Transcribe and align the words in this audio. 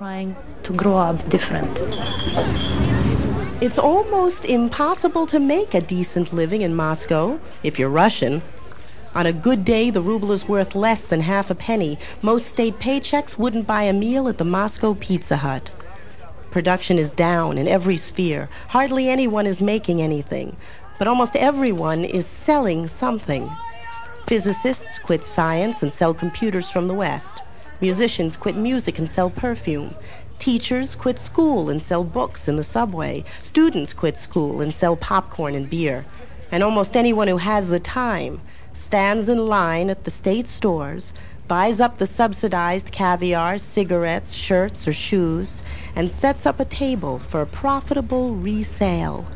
trying 0.00 0.34
to 0.62 0.72
grow 0.72 0.96
up 0.96 1.28
different. 1.28 1.68
It's 3.62 3.78
almost 3.78 4.46
impossible 4.46 5.26
to 5.26 5.38
make 5.38 5.74
a 5.74 5.82
decent 5.82 6.32
living 6.32 6.62
in 6.62 6.74
Moscow 6.74 7.38
if 7.62 7.78
you're 7.78 7.90
Russian. 7.90 8.40
On 9.14 9.26
a 9.26 9.32
good 9.34 9.62
day, 9.62 9.90
the 9.90 10.00
ruble 10.00 10.32
is 10.32 10.48
worth 10.48 10.74
less 10.74 11.06
than 11.06 11.20
half 11.20 11.50
a 11.50 11.54
penny. 11.54 11.98
Most 12.22 12.46
state 12.46 12.78
paychecks 12.78 13.38
wouldn't 13.38 13.66
buy 13.66 13.82
a 13.82 13.92
meal 13.92 14.26
at 14.26 14.38
the 14.38 14.44
Moscow 14.46 14.94
Pizza 14.94 15.36
Hut. 15.36 15.70
Production 16.50 16.98
is 16.98 17.12
down 17.12 17.58
in 17.58 17.68
every 17.68 17.98
sphere. 17.98 18.48
Hardly 18.68 19.10
anyone 19.10 19.46
is 19.46 19.60
making 19.60 20.00
anything, 20.00 20.56
but 20.98 21.08
almost 21.08 21.36
everyone 21.36 22.06
is 22.06 22.24
selling 22.24 22.86
something. 22.86 23.50
Physicists 24.26 24.98
quit 24.98 25.26
science 25.26 25.82
and 25.82 25.92
sell 25.92 26.14
computers 26.14 26.70
from 26.70 26.88
the 26.88 26.94
West. 26.94 27.42
Musicians 27.80 28.36
quit 28.36 28.56
music 28.56 28.98
and 28.98 29.08
sell 29.08 29.30
perfume. 29.30 29.94
Teachers 30.38 30.94
quit 30.94 31.18
school 31.18 31.70
and 31.70 31.80
sell 31.80 32.04
books 32.04 32.46
in 32.46 32.56
the 32.56 32.64
subway. 32.64 33.24
Students 33.40 33.94
quit 33.94 34.18
school 34.18 34.60
and 34.60 34.72
sell 34.72 34.96
popcorn 34.96 35.54
and 35.54 35.68
beer. 35.68 36.04
And 36.52 36.62
almost 36.62 36.94
anyone 36.94 37.28
who 37.28 37.38
has 37.38 37.68
the 37.68 37.80
time 37.80 38.42
stands 38.74 39.28
in 39.28 39.46
line 39.46 39.88
at 39.88 40.04
the 40.04 40.10
state 40.10 40.46
stores, 40.46 41.12
buys 41.48 41.80
up 41.80 41.96
the 41.96 42.06
subsidized 42.06 42.92
caviar, 42.92 43.58
cigarettes, 43.58 44.34
shirts, 44.34 44.86
or 44.86 44.92
shoes, 44.92 45.62
and 45.96 46.10
sets 46.10 46.46
up 46.46 46.60
a 46.60 46.64
table 46.64 47.18
for 47.18 47.40
a 47.40 47.46
profitable 47.46 48.34
resale. 48.34 49.26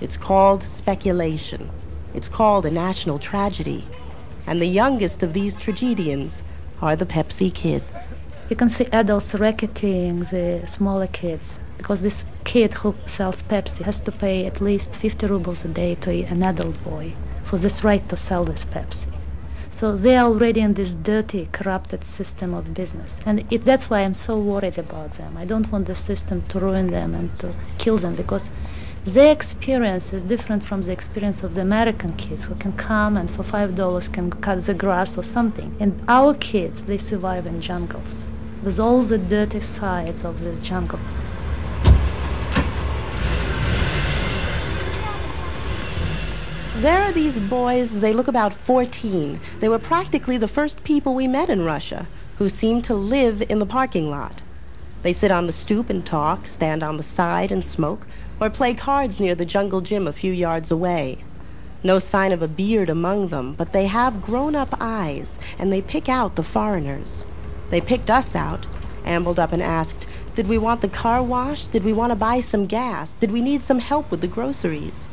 It's 0.00 0.16
called 0.16 0.62
speculation. 0.62 1.70
It's 2.12 2.28
called 2.28 2.66
a 2.66 2.70
national 2.70 3.18
tragedy. 3.18 3.86
And 4.46 4.60
the 4.60 4.66
youngest 4.66 5.22
of 5.22 5.32
these 5.32 5.58
tragedians 5.58 6.42
are 6.80 6.96
the 6.96 7.06
Pepsi 7.06 7.52
kids. 7.52 8.08
You 8.48 8.56
can 8.56 8.68
see 8.68 8.86
adults 8.92 9.34
racketing 9.34 10.20
the 10.20 10.62
smaller 10.66 11.06
kids 11.06 11.60
because 11.76 12.02
this 12.02 12.24
kid 12.44 12.74
who 12.74 12.94
sells 13.06 13.42
Pepsi 13.42 13.82
has 13.82 14.00
to 14.00 14.12
pay 14.12 14.46
at 14.46 14.60
least 14.60 14.96
50 14.96 15.26
rubles 15.26 15.64
a 15.64 15.68
day 15.68 15.96
to 15.96 16.10
an 16.10 16.42
adult 16.42 16.82
boy 16.82 17.14
for 17.44 17.58
this 17.58 17.84
right 17.84 18.08
to 18.08 18.16
sell 18.16 18.44
this 18.44 18.64
Pepsi. 18.64 19.12
So 19.70 19.94
they 19.94 20.16
are 20.16 20.26
already 20.26 20.60
in 20.60 20.74
this 20.74 20.94
dirty, 20.94 21.48
corrupted 21.52 22.02
system 22.02 22.52
of 22.52 22.74
business. 22.74 23.20
And 23.24 23.44
it, 23.52 23.62
that's 23.62 23.88
why 23.88 24.00
I'm 24.00 24.14
so 24.14 24.36
worried 24.36 24.76
about 24.76 25.12
them. 25.12 25.36
I 25.36 25.44
don't 25.44 25.70
want 25.70 25.86
the 25.86 25.94
system 25.94 26.42
to 26.48 26.58
ruin 26.58 26.90
them 26.90 27.14
and 27.14 27.34
to 27.36 27.52
kill 27.78 27.98
them 27.98 28.14
because 28.14 28.50
their 29.14 29.32
experience 29.32 30.12
is 30.12 30.20
different 30.22 30.62
from 30.62 30.82
the 30.82 30.92
experience 30.92 31.42
of 31.42 31.54
the 31.54 31.62
American 31.62 32.12
kids 32.16 32.44
who 32.44 32.54
can 32.56 32.72
come 32.72 33.16
and 33.16 33.30
for 33.30 33.42
five 33.42 33.74
dollars 33.74 34.06
can 34.06 34.30
cut 34.30 34.62
the 34.64 34.74
grass 34.74 35.16
or 35.16 35.22
something. 35.22 35.74
And 35.80 35.98
our 36.08 36.34
kids, 36.34 36.84
they 36.84 36.98
survive 36.98 37.46
in 37.46 37.60
jungles 37.62 38.26
with 38.62 38.78
all 38.78 39.00
the 39.00 39.16
dirty 39.16 39.60
sides 39.60 40.24
of 40.24 40.40
this 40.40 40.58
jungle. 40.58 40.98
There 46.76 47.00
are 47.00 47.12
these 47.12 47.40
boys, 47.40 48.00
they 48.00 48.12
look 48.12 48.28
about 48.28 48.52
14. 48.52 49.40
They 49.60 49.68
were 49.68 49.78
practically 49.78 50.36
the 50.36 50.48
first 50.48 50.84
people 50.84 51.14
we 51.14 51.26
met 51.26 51.48
in 51.48 51.64
Russia 51.64 52.06
who 52.36 52.48
seemed 52.48 52.84
to 52.84 52.94
live 52.94 53.42
in 53.48 53.58
the 53.58 53.66
parking 53.66 54.10
lot. 54.10 54.42
They 55.02 55.12
sit 55.12 55.30
on 55.30 55.46
the 55.46 55.52
stoop 55.52 55.90
and 55.90 56.04
talk, 56.04 56.46
stand 56.46 56.82
on 56.82 56.96
the 56.96 57.02
side 57.02 57.52
and 57.52 57.62
smoke, 57.62 58.06
or 58.40 58.50
play 58.50 58.74
cards 58.74 59.20
near 59.20 59.34
the 59.34 59.44
jungle 59.44 59.80
gym 59.80 60.08
a 60.08 60.12
few 60.12 60.32
yards 60.32 60.70
away. 60.70 61.18
No 61.84 62.00
sign 62.00 62.32
of 62.32 62.42
a 62.42 62.48
beard 62.48 62.90
among 62.90 63.28
them, 63.28 63.54
but 63.54 63.72
they 63.72 63.86
have 63.86 64.20
grown 64.20 64.56
up 64.56 64.74
eyes, 64.80 65.38
and 65.58 65.72
they 65.72 65.80
pick 65.80 66.08
out 66.08 66.34
the 66.34 66.42
foreigners. 66.42 67.24
They 67.70 67.80
picked 67.80 68.10
us 68.10 68.34
out, 68.34 68.66
ambled 69.04 69.38
up 69.38 69.52
and 69.52 69.62
asked, 69.62 70.08
Did 70.34 70.48
we 70.48 70.58
want 70.58 70.80
the 70.80 70.88
car 70.88 71.22
washed? 71.22 71.70
Did 71.70 71.84
we 71.84 71.92
want 71.92 72.10
to 72.10 72.16
buy 72.16 72.40
some 72.40 72.66
gas? 72.66 73.14
Did 73.14 73.30
we 73.30 73.40
need 73.40 73.62
some 73.62 73.78
help 73.78 74.10
with 74.10 74.20
the 74.20 74.26
groceries? 74.26 75.08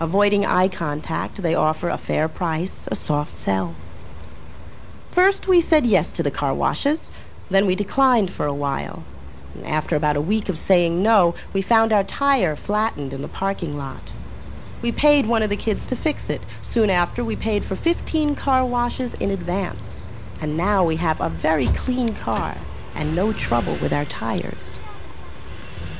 Avoiding 0.00 0.44
eye 0.44 0.68
contact, 0.68 1.36
they 1.36 1.54
offer 1.54 1.88
a 1.88 1.98
fair 1.98 2.28
price, 2.28 2.88
a 2.90 2.96
soft 2.96 3.36
sell. 3.36 3.76
First, 5.12 5.46
we 5.46 5.60
said 5.60 5.86
yes 5.86 6.10
to 6.12 6.22
the 6.22 6.30
car 6.30 6.54
washes. 6.54 7.12
Then 7.50 7.66
we 7.66 7.74
declined 7.74 8.30
for 8.30 8.46
a 8.46 8.54
while. 8.54 9.04
After 9.64 9.96
about 9.96 10.16
a 10.16 10.20
week 10.20 10.48
of 10.48 10.58
saying 10.58 11.02
no, 11.02 11.34
we 11.52 11.62
found 11.62 11.92
our 11.92 12.04
tire 12.04 12.56
flattened 12.56 13.12
in 13.12 13.22
the 13.22 13.28
parking 13.28 13.76
lot. 13.76 14.12
We 14.82 14.92
paid 14.92 15.26
one 15.26 15.42
of 15.42 15.50
the 15.50 15.56
kids 15.56 15.84
to 15.86 15.96
fix 15.96 16.30
it. 16.30 16.40
Soon 16.62 16.90
after, 16.90 17.22
we 17.22 17.36
paid 17.36 17.64
for 17.64 17.76
15 17.76 18.34
car 18.34 18.64
washes 18.64 19.14
in 19.14 19.30
advance. 19.30 20.02
And 20.40 20.56
now 20.56 20.84
we 20.84 20.96
have 20.96 21.20
a 21.20 21.28
very 21.28 21.66
clean 21.66 22.14
car 22.14 22.56
and 22.94 23.14
no 23.14 23.32
trouble 23.32 23.76
with 23.76 23.92
our 23.92 24.06
tires. 24.06 24.78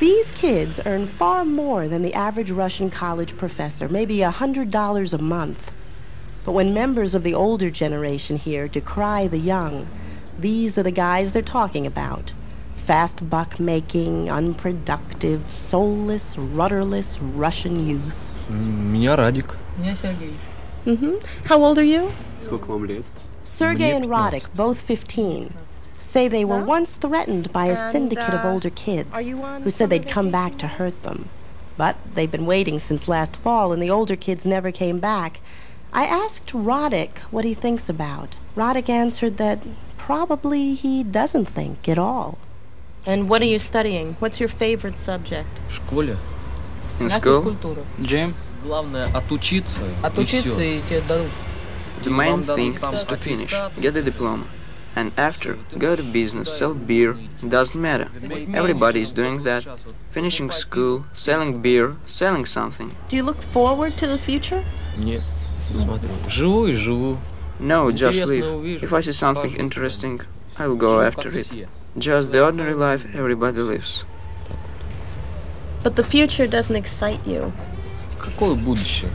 These 0.00 0.32
kids 0.32 0.80
earn 0.84 1.06
far 1.06 1.44
more 1.44 1.86
than 1.86 2.02
the 2.02 2.14
average 2.14 2.50
Russian 2.50 2.90
college 2.90 3.36
professor, 3.36 3.88
maybe 3.88 4.22
a 4.22 4.30
$100 4.30 5.14
a 5.14 5.18
month. 5.18 5.72
But 6.44 6.52
when 6.52 6.74
members 6.74 7.14
of 7.14 7.22
the 7.22 7.34
older 7.34 7.70
generation 7.70 8.36
here 8.36 8.66
decry 8.66 9.28
the 9.28 9.38
young, 9.38 9.88
these 10.38 10.76
are 10.76 10.82
the 10.82 10.90
guys 10.90 11.32
they're 11.32 11.42
talking 11.42 11.86
about 11.86 12.32
fast 12.84 13.30
buck 13.30 13.58
making, 13.58 14.28
unproductive, 14.28 15.46
soulless, 15.46 16.36
rudderless 16.36 17.18
Russian 17.20 17.86
youth. 17.86 18.30
Mm, 18.50 18.92
Меня 18.92 19.16
Радик. 19.16 19.56
Меня 19.78 19.94
Сергей. 19.94 20.34
Mm-hmm. 20.84 21.46
How 21.46 21.64
old 21.64 21.78
are 21.78 21.82
you? 21.82 22.12
Сколько 22.42 22.68
вам 22.68 22.84
лет? 22.84 23.06
Sergey 23.42 23.90
and 23.94 24.06
Radik, 24.06 24.54
both 24.54 24.80
15, 24.82 25.52
say 25.98 26.28
they 26.28 26.44
were 26.44 26.62
once 26.62 26.96
threatened 26.96 27.52
by 27.52 27.66
a 27.66 27.76
syndicate 27.76 28.34
of 28.34 28.44
older 28.44 28.70
kids 28.70 29.14
who 29.16 29.70
said 29.70 29.88
they'd 29.90 30.08
come 30.08 30.30
back 30.30 30.58
to 30.58 30.66
hurt 30.66 31.02
them. 31.02 31.28
But 31.76 31.96
they've 32.14 32.30
been 32.30 32.46
waiting 32.46 32.78
since 32.78 33.08
last 33.08 33.36
fall, 33.36 33.72
and 33.72 33.82
the 33.82 33.90
older 33.90 34.16
kids 34.16 34.44
never 34.46 34.70
came 34.70 34.98
back. 34.98 35.40
I 35.92 36.04
asked 36.04 36.52
Radik 36.52 37.18
what 37.30 37.44
he 37.44 37.54
thinks 37.54 37.88
about. 37.88 38.36
Radik 38.56 38.88
answered 38.88 39.36
that 39.38 39.62
probably 39.96 40.74
he 40.74 41.02
doesn't 41.02 41.46
think 41.46 41.88
at 41.88 41.98
all. 41.98 42.38
And 43.05 43.27
what 43.29 43.41
are 43.41 43.45
you 43.45 43.59
studying? 43.59 44.15
What's 44.19 44.39
your 44.39 44.49
favorite 44.49 44.99
subject? 44.99 45.47
В 45.69 45.73
школе. 45.75 46.17
In 46.99 47.07
На 47.07 47.09
school, 47.19 47.41
физкультуру. 47.43 47.85
gym. 47.99 48.33
Главное 48.63 49.05
отучиться. 49.13 49.79
и 49.81 50.05
Отучиться 50.05 50.49
всё. 50.49 50.59
и 50.59 50.81
тебе 50.87 51.01
дадут. 51.07 51.31
The 52.03 52.11
main 52.11 52.43
thing 52.43 52.77
is 52.93 53.03
to 53.05 53.15
finish, 53.17 53.53
get 53.79 53.95
a 53.95 54.01
diploma. 54.01 54.45
And 54.95 55.11
after, 55.17 55.57
go 55.77 55.95
to 55.95 56.03
business, 56.03 56.49
sell 56.51 56.73
beer, 56.73 57.15
it 57.41 57.49
doesn't 57.49 57.79
matter. 57.79 58.09
Everybody 58.53 59.01
is 59.01 59.11
doing 59.13 59.43
that. 59.43 59.63
Finishing 60.11 60.49
school, 60.51 61.05
selling 61.13 61.61
beer, 61.61 61.95
selling 62.05 62.45
something. 62.45 62.95
Do 63.09 63.15
you 63.15 63.23
look 63.23 63.41
forward 63.41 63.95
to 63.97 64.07
the 64.07 64.17
future? 64.17 64.63
Нет, 64.97 65.21
не 65.73 65.79
смотрю. 65.79 66.09
Живу 66.27 66.67
и 66.67 66.73
живу. 66.73 67.17
No, 67.59 67.89
just 67.91 68.19
Интересно 68.21 68.33
live. 68.33 68.55
увижу, 68.55 68.85
If 68.85 68.93
I 68.93 69.01
see 69.01 69.11
something 69.13 69.51
скажу. 69.51 69.63
interesting, 69.63 70.21
I'll 70.57 70.75
go 70.75 70.97
Живу, 70.99 71.07
after 71.07 71.31
как 71.31 71.39
it. 71.39 71.67
все. 71.95 71.99
Just 72.11 72.31
the 72.31 72.43
ordinary 72.43 72.73
life 72.75 73.05
everybody 73.15 73.61
lives. 73.61 74.05
But 75.83 75.95
the 75.95 76.03
future 76.03 76.47
doesn't 76.47 76.75
excite 76.75 77.19
you. 77.25 77.51
Какое 78.19 78.55
будущее? 78.55 79.09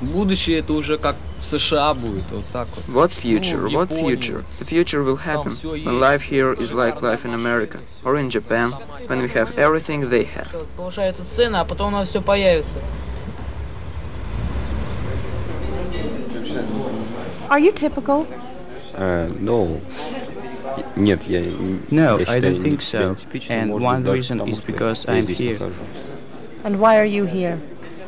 Будущее 0.00 0.60
это 0.60 0.72
уже 0.72 0.96
как 0.96 1.16
в 1.40 1.44
США 1.44 1.92
будет, 1.94 2.30
вот 2.30 2.44
так 2.52 2.68
вот. 2.74 2.84
What 2.88 3.10
future? 3.12 3.58
Ну, 3.68 3.68
What 3.70 3.90
Японию. 3.90 4.16
future? 4.18 4.44
The 4.58 4.64
future 4.64 5.02
will 5.04 5.16
happen 5.18 5.50
всё 5.52 5.74
when 5.74 5.78
есть. 5.78 6.00
life 6.00 6.22
here 6.22 6.52
is 6.54 6.72
like 6.72 7.02
life 7.02 7.24
in 7.26 7.34
America 7.34 7.78
or 8.04 8.16
in 8.16 8.30
Japan, 8.30 8.72
when 9.08 9.20
we 9.20 9.28
have 9.28 9.50
everything 9.58 10.08
they 10.08 10.24
have. 10.24 10.48
Всё, 10.48 10.66
Повышаются 10.76 11.24
цены, 11.28 11.56
а 11.56 11.64
потом 11.64 11.88
у 11.88 11.96
нас 11.98 12.08
все 12.08 12.22
появится. 12.22 12.74
Are 17.50 17.58
you 17.58 17.72
typical? 17.72 18.26
Uh, 18.94 19.28
no. 19.40 19.80
Нет, 20.96 21.22
я 21.28 21.40
н- 21.40 21.80
No, 21.90 22.18
я 22.18 22.22
I 22.22 22.24
считаю, 22.24 22.42
don't 22.42 22.58
не- 22.58 22.70
think 22.70 22.80
я 22.92 23.00
so. 23.00 23.10
нетипичный, 23.10 23.56
And 23.56 23.66
может 23.66 23.86
one 23.88 23.96
быть, 23.98 24.04
даже 24.04 24.18
reason 24.20 24.38
потому, 24.38 24.52
is 24.52 24.56
что 24.60 24.66
because 24.72 25.04
я 25.06 25.14
I'm 25.14 25.22
здесь 25.22 25.38
here. 25.38 25.52
нахожусь. 25.54 25.76
And 26.64 26.78
why 26.78 26.96
are 26.96 27.06
you 27.06 27.24
here? 27.26 27.58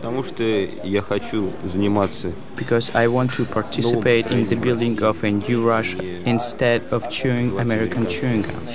Потому 0.00 0.24
что 0.24 0.42
я 0.42 1.00
хочу 1.00 1.50
заниматься 1.64 2.32
Because 2.56 2.90
I 2.94 3.06
want 3.06 3.30
to 3.36 3.44
participate 3.46 4.26
in 4.32 4.48
the 4.48 4.56
building 4.56 5.00
of 5.02 5.22
a 5.22 5.30
new 5.30 5.64
Russia 5.64 6.02
instead 6.26 6.82
of 6.90 7.08
chewing 7.08 7.56
American 7.60 8.06
chewing 8.06 8.42
gum. 8.42 8.66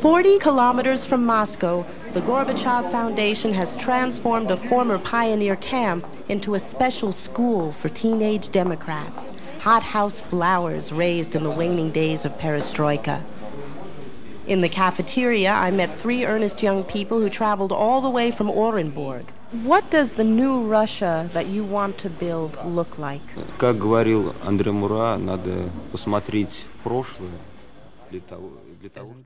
40 0.00 0.38
kilometers 0.38 1.06
from 1.06 1.24
Moscow, 1.24 1.84
the 2.12 2.20
Gorbachev 2.20 2.90
Foundation 2.90 3.52
has 3.54 3.74
transformed 3.76 4.50
a 4.50 4.56
former 4.56 4.98
pioneer 4.98 5.56
camp 5.56 6.06
into 6.28 6.54
a 6.54 6.58
special 6.58 7.10
school 7.12 7.72
for 7.72 7.88
teenage 7.88 8.50
Democrats. 8.50 9.32
Hothouse 9.60 10.20
flowers 10.20 10.92
raised 10.92 11.34
in 11.34 11.42
the 11.42 11.50
waning 11.50 11.90
days 11.90 12.24
of 12.24 12.38
perestroika. 12.38 13.22
In 14.46 14.60
the 14.60 14.68
cafeteria, 14.68 15.52
I 15.52 15.70
met 15.70 15.90
three 15.90 16.26
earnest 16.26 16.62
young 16.62 16.84
people 16.84 17.20
who 17.20 17.30
traveled 17.30 17.72
all 17.72 18.02
the 18.02 18.10
way 18.10 18.30
from 18.30 18.48
Orenburg. 18.48 19.24
What 19.62 19.88
does 19.90 20.14
the 20.14 20.24
new 20.24 20.60
Russia 20.62 21.30
that 21.32 21.46
you 21.46 21.64
want 21.64 21.96
to 21.98 22.10
build 22.10 22.58
look 22.64 22.98
like? 22.98 23.22
Как 23.56 23.78
говорил 23.78 24.34
Андре 24.44 24.72
Мура, 24.72 25.16
надо 25.16 25.70
посмотреть 25.92 26.64
в 26.74 26.82
прошлое 26.82 27.30
для 28.10 28.20
того, 28.20 28.50
для 28.80 28.90
того 28.90 29.08
чтобы... 29.12 29.24